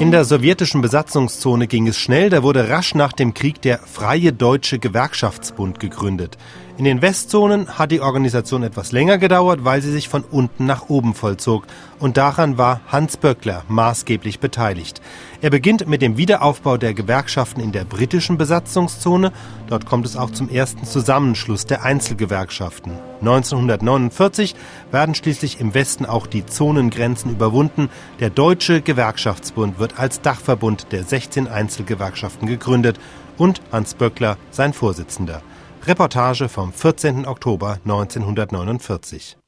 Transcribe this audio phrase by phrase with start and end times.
[0.00, 4.32] In der sowjetischen Besatzungszone ging es schnell, da wurde rasch nach dem Krieg der Freie
[4.32, 6.38] Deutsche Gewerkschaftsbund gegründet.
[6.80, 10.88] In den Westzonen hat die Organisation etwas länger gedauert, weil sie sich von unten nach
[10.88, 11.66] oben vollzog.
[11.98, 15.02] Und daran war Hans Böckler maßgeblich beteiligt.
[15.42, 19.30] Er beginnt mit dem Wiederaufbau der Gewerkschaften in der britischen Besatzungszone.
[19.68, 22.92] Dort kommt es auch zum ersten Zusammenschluss der Einzelgewerkschaften.
[23.20, 24.54] 1949
[24.90, 27.90] werden schließlich im Westen auch die Zonengrenzen überwunden.
[28.20, 32.98] Der Deutsche Gewerkschaftsbund wird als Dachverbund der 16 Einzelgewerkschaften gegründet
[33.36, 35.42] und Hans Böckler sein Vorsitzender.
[35.86, 37.26] Reportage vom 14.
[37.26, 39.38] Oktober 1949.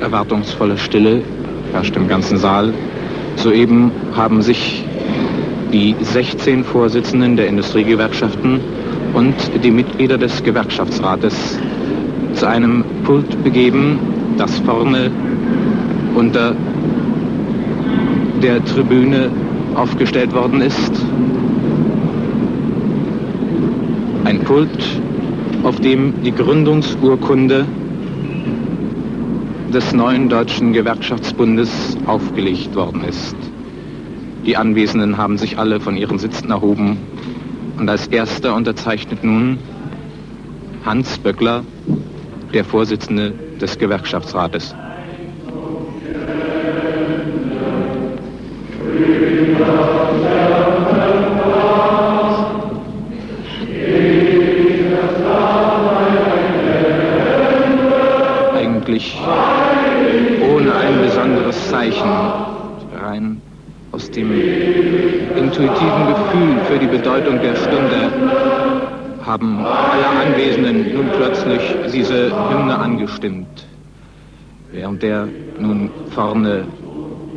[0.00, 1.22] Erwartungsvolle Stille
[1.70, 2.72] herrscht im ganzen Saal.
[3.36, 4.86] Soeben haben sich
[5.70, 8.60] die 16 Vorsitzenden der Industriegewerkschaften
[9.12, 11.58] und die Mitglieder des Gewerkschaftsrates
[12.34, 15.10] zu einem Pult begeben, das vorne
[16.14, 16.56] unter
[18.42, 19.30] der Tribüne
[19.74, 20.92] aufgestellt worden ist.
[24.24, 25.02] Ein Pult,
[25.62, 27.66] auf dem die Gründungsurkunde
[29.72, 33.36] des neuen deutschen Gewerkschaftsbundes aufgelegt worden ist.
[34.44, 36.98] Die Anwesenden haben sich alle von ihren Sitzen erhoben
[37.78, 39.58] und als erster unterzeichnet nun
[40.84, 41.64] Hans Böckler,
[42.52, 44.74] der Vorsitzende des Gewerkschaftsrates.
[69.32, 73.66] Haben alle Anwesenden nun plötzlich diese Hymne angestimmt,
[74.72, 75.26] während der
[75.58, 76.66] nun vorne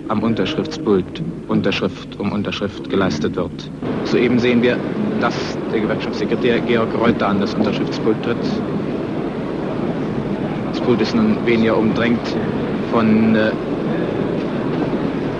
[0.10, 3.72] am Unterschriftspult Unterschrift um Unterschrift geleistet wird.
[4.04, 4.78] Soeben sehen wir,
[5.22, 8.46] dass der Gewerkschaftssekretär Georg Reuter an das Unterschriftspult tritt.
[10.72, 12.36] Das Pult ist nun weniger umdrängt
[12.92, 13.52] von äh,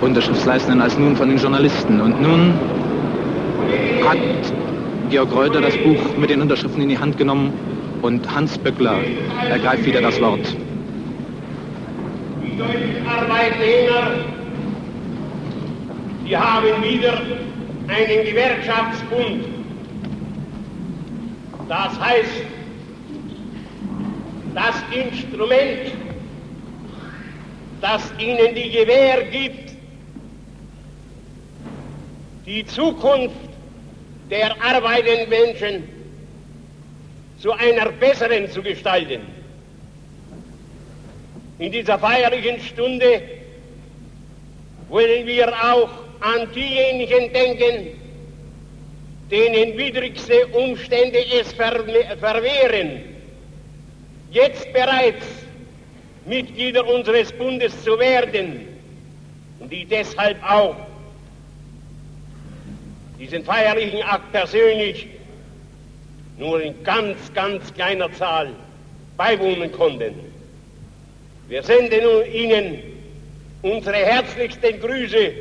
[0.00, 2.00] Unterschriftsleistenden als nun von den Journalisten.
[2.00, 2.54] Und nun
[4.08, 4.16] hat
[5.08, 7.52] Georg Reuter das Buch mit den Unterschriften in die Hand genommen
[8.02, 8.98] und Hans Böckler
[9.48, 10.40] ergreift wieder das Wort.
[12.42, 14.24] Die deutschen Arbeitnehmer,
[16.26, 17.20] die haben wieder
[17.88, 19.44] einen Gewerkschaftsbund.
[21.68, 22.42] Das heißt,
[24.54, 25.92] das Instrument,
[27.80, 29.72] das ihnen die Gewähr gibt,
[32.46, 33.45] die Zukunft
[34.30, 35.88] der arbeitenden Menschen
[37.38, 39.22] zu einer besseren zu gestalten.
[41.58, 43.22] In dieser feierlichen Stunde
[44.88, 47.90] wollen wir auch an diejenigen denken,
[49.30, 53.02] denen widrigste Umstände es verwehren,
[54.30, 55.24] jetzt bereits
[56.24, 58.66] Mitglieder unseres Bundes zu werden
[59.60, 60.76] und die deshalb auch
[63.18, 65.06] diesen feierlichen Akt persönlich
[66.38, 68.50] nur in ganz, ganz kleiner Zahl
[69.16, 70.14] beiwohnen konnten.
[71.48, 72.82] Wir senden Ihnen
[73.62, 75.32] unsere herzlichsten Grüße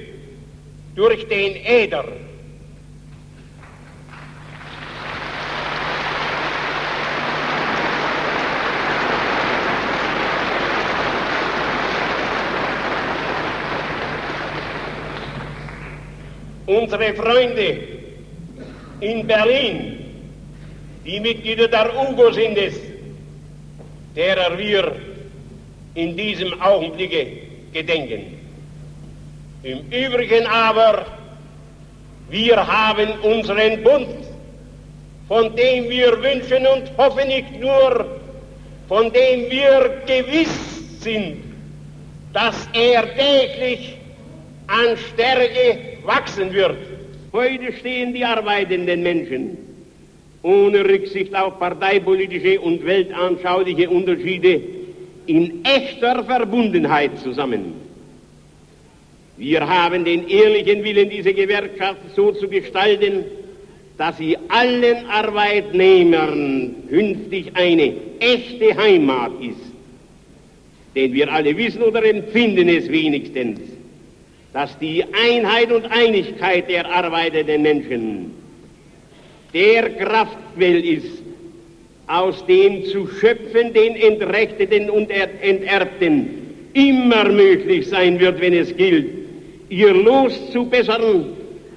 [0.96, 2.06] durch den Äder.
[16.76, 17.78] Unsere Freunde
[19.00, 19.98] in Berlin,
[21.06, 22.76] die Mitglieder der UGO sind es,
[24.14, 24.92] derer wir
[25.94, 27.28] in diesem Augenblicke
[27.72, 28.24] gedenken.
[29.64, 31.06] Im Übrigen aber,
[32.30, 34.10] wir haben unseren Bund,
[35.30, 38.06] von dem wir wünschen und hoffen nicht nur,
[38.90, 41.38] von dem wir gewiss sind,
[42.34, 43.96] dass er täglich
[44.68, 46.78] an Stärke wachsen wird.
[47.34, 49.58] Heute stehen die arbeitenden Menschen
[50.42, 54.62] ohne Rücksicht auf parteipolitische und weltanschauliche Unterschiede
[55.26, 57.74] in echter Verbundenheit zusammen.
[59.38, 63.26] Wir haben den ehrlichen Willen, diese Gewerkschaft so zu gestalten,
[63.98, 69.74] dass sie allen Arbeitnehmern künftig eine echte Heimat ist.
[70.96, 73.60] Denn wir alle wissen oder empfinden es wenigstens,
[74.56, 78.32] dass die Einheit und Einigkeit der arbeitenden Menschen
[79.54, 81.22] der Kraftquell ist,
[82.08, 86.30] aus dem zu schöpfen den Entrechteten und Enterbten
[86.72, 89.08] immer möglich sein wird, wenn es gilt,
[89.68, 91.26] ihr Los zu bessern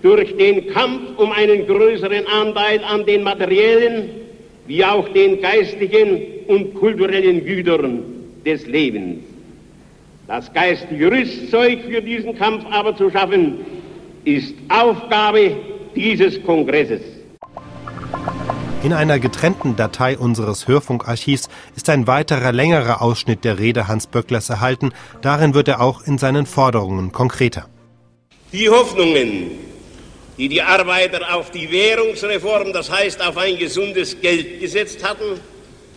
[0.02, 4.10] durch den Kampf um einen größeren Anteil an den materiellen
[4.68, 8.04] wie auch den geistlichen und kulturellen Gütern
[8.46, 9.27] des Lebens.
[10.28, 13.64] Das geistige Rüstzeug für diesen Kampf aber zu schaffen,
[14.26, 15.56] ist Aufgabe
[15.96, 17.00] dieses Kongresses.
[18.82, 24.50] In einer getrennten Datei unseres Hörfunkarchivs ist ein weiterer längerer Ausschnitt der Rede Hans Böcklers
[24.50, 24.92] erhalten.
[25.22, 27.66] Darin wird er auch in seinen Forderungen konkreter.
[28.52, 29.52] Die Hoffnungen,
[30.36, 35.40] die die Arbeiter auf die Währungsreform, das heißt auf ein gesundes Geld gesetzt hatten,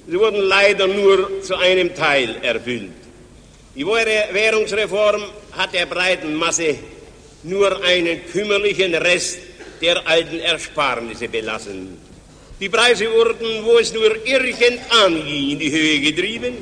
[0.08, 3.01] sie wurden leider nur zu einem Teil erfüllt.
[3.74, 5.24] Die Währungsreform
[5.54, 6.76] hat der breiten Masse
[7.44, 9.40] nur einen kümmerlichen Rest
[9.82, 11.98] der alten Ersparnisse belassen.
[12.60, 16.58] Die Preise wurden, wo es nur irgend anging, in die Höhe getrieben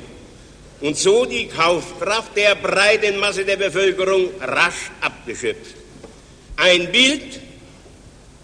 [0.81, 5.75] und so die Kaufkraft der breiten Masse der Bevölkerung rasch abgeschöpft.
[6.57, 7.39] Ein Bild,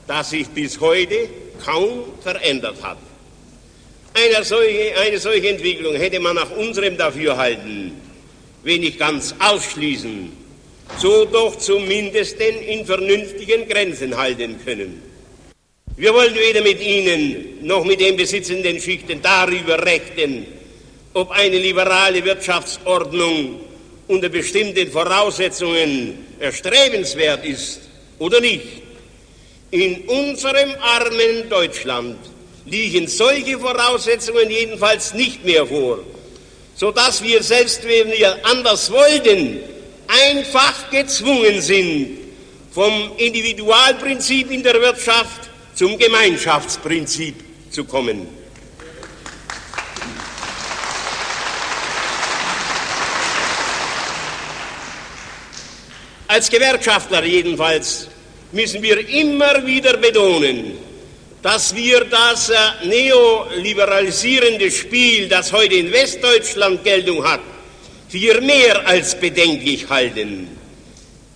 [0.07, 1.29] das sich bis heute
[1.63, 2.97] kaum verändert hat.
[4.13, 8.04] Eine solche, eine solche Entwicklung hätte man nach unserem Dafürhalten,
[8.65, 10.31] wenn nicht ganz ausschließen,
[10.97, 15.01] so doch zumindest in vernünftigen Grenzen halten können.
[15.95, 20.47] Wir wollen weder mit Ihnen noch mit den besitzenden Schichten darüber rechten,
[21.13, 23.59] ob eine liberale Wirtschaftsordnung
[24.07, 27.81] unter bestimmten Voraussetzungen erstrebenswert ist
[28.17, 28.65] oder nicht.
[29.69, 32.17] In unserem armen Deutschland
[32.65, 35.99] liegen solche Voraussetzungen jedenfalls nicht mehr vor,
[36.75, 39.59] sodass wir selbst, wenn wir anders wollten,
[40.07, 42.17] einfach gezwungen sind,
[42.71, 47.35] vom Individualprinzip in der Wirtschaft zum Gemeinschaftsprinzip
[47.71, 48.27] zu kommen.
[56.27, 58.09] Als Gewerkschaftler jedenfalls
[58.51, 60.77] müssen wir immer wieder betonen,
[61.45, 62.55] dass wir das äh,
[62.85, 67.41] neoliberalisierende Spiel, das heute in Westdeutschland Geltung hat,
[68.09, 70.47] für mehr als bedenklich halten.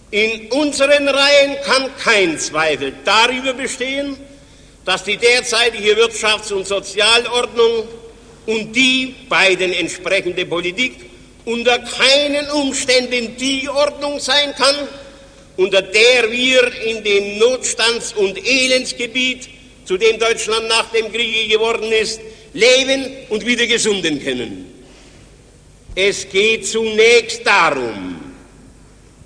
[0.10, 4.18] In unseren Reihen kann kein Zweifel darüber bestehen,
[4.84, 7.88] dass die derzeitige Wirtschafts- und Sozialordnung
[8.48, 11.06] und die beiden entsprechende Politik
[11.46, 14.76] unter keinen Umständen die Ordnung sein kann,
[15.56, 19.59] unter der wir in dem Notstands- und Elendsgebiet,
[19.90, 22.22] zu dem Deutschland nach dem Kriege geworden ist,
[22.54, 24.84] leben und wieder gesunden können.
[25.96, 28.20] Es geht zunächst darum,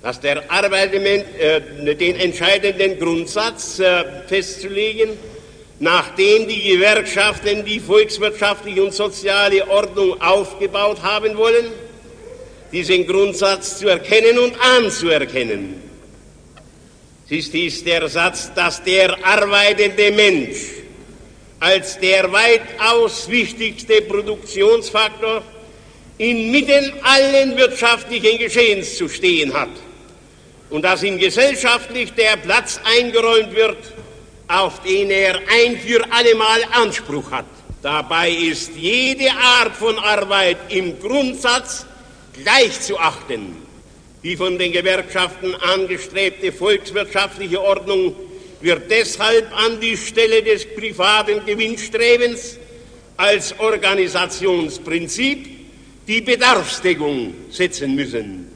[0.02, 5.10] dass der Arbeitsmensch äh, den entscheidenden Grundsatz äh, festzulegen,
[5.80, 11.66] nachdem die Gewerkschaften die volkswirtschaftliche und soziale Ordnung aufgebaut haben wollen,
[12.72, 15.93] diesen Grundsatz zu erkennen und anzuerkennen.
[17.30, 20.58] Dies der Satz, dass der arbeitende Mensch
[21.58, 25.42] als der weitaus wichtigste Produktionsfaktor
[26.18, 29.70] inmitten allen wirtschaftlichen Geschehens zu stehen hat
[30.68, 33.78] und dass ihm gesellschaftlich der Platz eingeräumt wird,
[34.46, 37.46] auf den er ein für allemal Anspruch hat.
[37.80, 41.86] Dabei ist jede Art von Arbeit im Grundsatz
[42.34, 43.63] gleich zu achten.
[44.24, 48.16] Die von den Gewerkschaften angestrebte volkswirtschaftliche Ordnung
[48.62, 52.58] wird deshalb an die Stelle des privaten Gewinnstrebens
[53.18, 55.46] als Organisationsprinzip
[56.08, 58.50] die Bedarfsdeckung setzen müssen.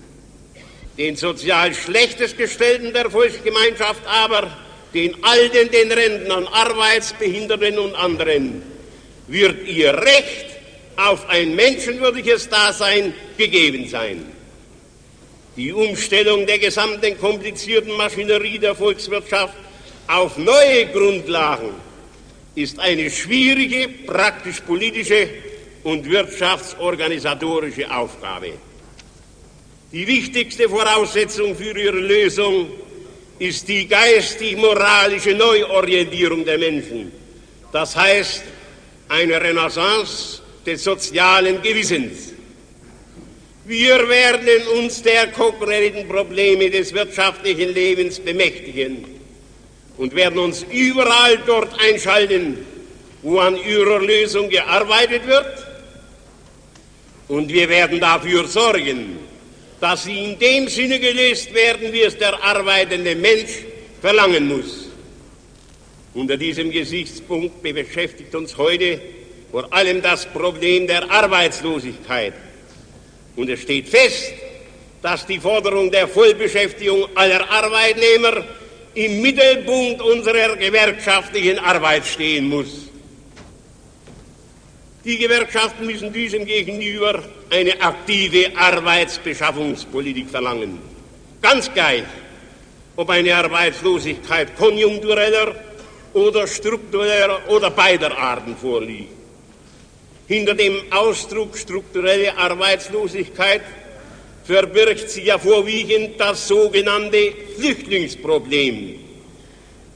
[0.97, 4.51] Den sozial schlechtestgestellten der Volksgemeinschaft aber
[4.95, 8.63] den Alten, den Rentnern, Arbeitsbehinderten und anderen,
[9.27, 10.47] wird ihr Recht
[10.97, 14.38] auf ein menschenwürdiges Dasein gegeben sein.
[15.59, 19.55] Die Umstellung der gesamten komplizierten Maschinerie der Volkswirtschaft
[20.07, 21.71] auf neue Grundlagen
[22.55, 25.29] ist eine schwierige, praktisch-politische
[25.83, 28.53] und wirtschaftsorganisatorische Aufgabe.
[29.91, 32.71] Die wichtigste Voraussetzung für ihre Lösung
[33.41, 37.11] ist die geistig-moralische Neuorientierung der Menschen.
[37.73, 38.45] Das heißt,
[39.09, 42.38] eine Renaissance des sozialen Gewissens.
[43.69, 49.05] Wir werden uns der konkreten Probleme des wirtschaftlichen Lebens bemächtigen
[49.99, 52.65] und werden uns überall dort einschalten,
[53.21, 55.67] wo an ihrer Lösung gearbeitet wird.
[57.29, 59.19] Und wir werden dafür sorgen,
[59.83, 63.67] dass sie in dem Sinne gelöst werden, wie es der arbeitende Mensch
[64.01, 64.89] verlangen muss.
[66.15, 68.99] Unter diesem Gesichtspunkt beschäftigt uns heute
[69.51, 72.48] vor allem das Problem der Arbeitslosigkeit.
[73.39, 74.33] Und es steht fest,
[75.01, 78.45] dass die Forderung der Vollbeschäftigung aller Arbeitnehmer
[78.95, 82.89] im Mittelpunkt unserer gewerkschaftlichen Arbeit stehen muss.
[85.05, 90.81] Die Gewerkschaften müssen diesem gegenüber eine aktive Arbeitsbeschaffungspolitik verlangen.
[91.41, 92.03] Ganz gleich,
[92.97, 95.55] ob eine Arbeitslosigkeit konjunktureller
[96.13, 99.13] oder struktureller oder beider Arten vorliegt.
[100.29, 103.63] Hinter dem Ausdruck strukturelle Arbeitslosigkeit
[104.45, 108.95] verbirgt sich ja vorwiegend das sogenannte Flüchtlingsproblem.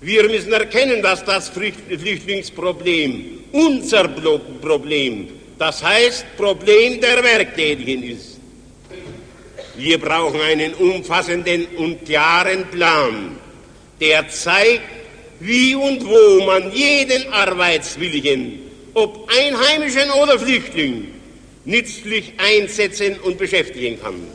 [0.00, 8.40] Wir müssen erkennen, dass das Flüchtlingsproblem unser Problem, das heißt Problem der Werktätigen ist.
[9.76, 13.38] Wir brauchen einen umfassenden und klaren Plan,
[14.00, 14.82] der zeigt,
[15.40, 21.08] wie und wo man jeden Arbeitswilligen, ob Einheimischen oder Flüchtling,
[21.64, 24.26] nützlich einsetzen und beschäftigen kann.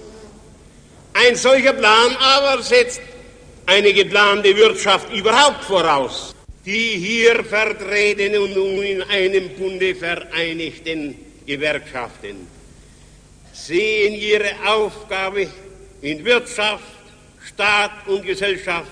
[1.13, 3.01] Ein solcher Plan aber setzt
[3.65, 6.33] eine geplante Wirtschaft überhaupt voraus.
[6.65, 12.47] Die hier vertretenen und in einem Bunde vereinigten Gewerkschaften
[13.53, 15.47] sehen ihre Aufgabe
[16.01, 16.83] in Wirtschaft,
[17.47, 18.91] Staat und Gesellschaft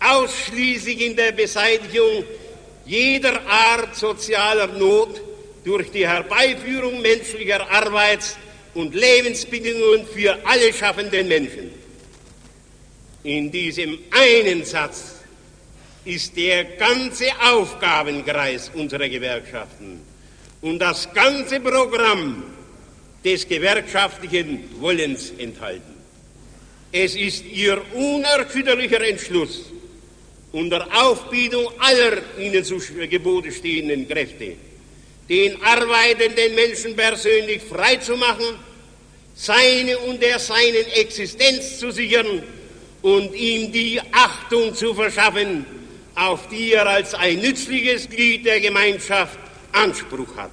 [0.00, 2.24] ausschließlich in der Beseitigung
[2.88, 5.20] jeder Art sozialer Not
[5.64, 8.36] durch die Herbeiführung menschlicher Arbeits-
[8.74, 11.70] und Lebensbedingungen für alle schaffenden Menschen.
[13.24, 15.16] In diesem einen Satz
[16.04, 20.00] ist der ganze Aufgabenkreis unserer Gewerkschaften
[20.62, 22.42] und das ganze Programm
[23.22, 25.94] des gewerkschaftlichen Wollens enthalten.
[26.90, 29.66] Es ist ihr unerschütterlicher Entschluss,
[30.52, 32.78] unter Aufbietung aller ihnen zu
[33.08, 34.56] Gebote stehenden Kräfte,
[35.28, 38.56] den arbeitenden Menschen persönlich freizumachen,
[39.34, 42.42] seine und der seinen Existenz zu sichern
[43.02, 45.64] und ihm die Achtung zu verschaffen,
[46.14, 49.38] auf die er als ein nützliches Glied der Gemeinschaft
[49.72, 50.50] Anspruch hat.